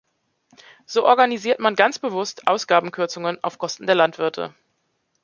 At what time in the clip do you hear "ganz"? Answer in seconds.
1.75-1.99